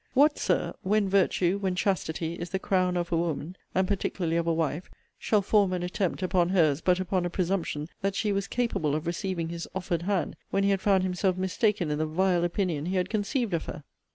What, 0.15 0.39
Sir! 0.39 0.73
when 0.81 1.07
virtue, 1.07 1.59
when 1.59 1.75
chastity, 1.75 2.33
is 2.33 2.49
the 2.49 2.57
crown 2.57 2.97
of 2.97 3.11
a 3.11 3.15
woman, 3.17 3.55
and 3.75 3.87
particularly 3.87 4.35
of 4.35 4.47
a 4.47 4.51
wife, 4.55 4.89
shall 5.19 5.43
form 5.43 5.73
an 5.73 5.83
attempt 5.83 6.23
upon 6.23 6.49
her's 6.49 6.81
but 6.81 6.99
upon 6.99 7.23
a 7.23 7.29
presumption 7.29 7.87
that 8.01 8.15
she 8.15 8.31
was 8.31 8.47
capable 8.47 8.95
of 8.95 9.05
receiving 9.05 9.49
his 9.49 9.67
offered 9.75 10.01
hand 10.01 10.37
when 10.49 10.63
he 10.63 10.71
had 10.71 10.81
found 10.81 11.03
himself 11.03 11.37
mistaken 11.37 11.91
in 11.91 11.99
the 11.99 12.07
vile 12.07 12.43
opinion 12.43 12.87
he 12.87 12.95
had 12.95 13.11
conceived 13.11 13.53
of 13.53 13.65
her? 13.65 13.83